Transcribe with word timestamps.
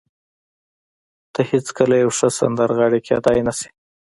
ته 1.33 1.41
هېڅکله 1.51 1.95
یوه 2.03 2.13
ښه 2.17 2.27
سندرغاړې 2.39 2.99
کېدای 3.07 3.39
نشې 3.47 3.69